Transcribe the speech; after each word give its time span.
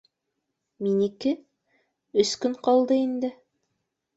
Минеке? 0.85 1.33
Өс 2.25 2.33
көн 2.47 2.59
ҡалды 2.69 2.99
инде 3.05 3.33